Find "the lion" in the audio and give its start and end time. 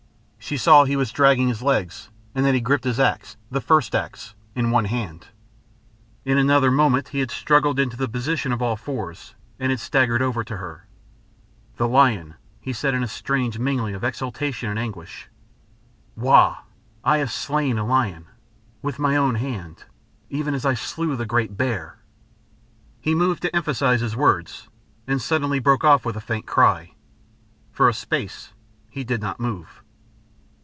11.77-12.33